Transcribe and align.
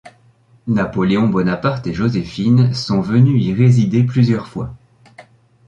Napoléon 0.65 1.29
Bonaparte 1.29 1.85
et 1.85 1.93
Joséphine 1.93 2.73
sont 2.73 3.01
venus 3.01 3.39
y 3.45 3.53
résider 3.53 4.01
plusieurs 4.01 4.47
fois. 4.47 4.73